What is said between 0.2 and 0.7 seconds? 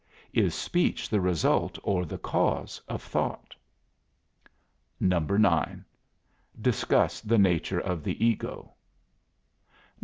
Is